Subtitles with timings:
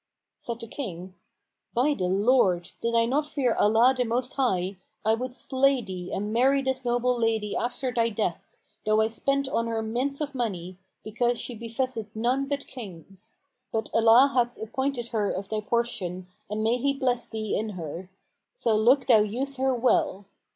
[0.35, 1.13] Said the King,
[1.75, 6.09] "By the Lord, did I not fear Allah the Most High, I would slay thee
[6.11, 10.33] and marry this noble lady after thy death, though I spent on her mints of
[10.33, 13.41] money, because she befitteth none but Kings.
[13.71, 18.09] But Allah hath appointed her of thy portion and may He bless thee in her!
[18.55, 20.25] So look thou use her well."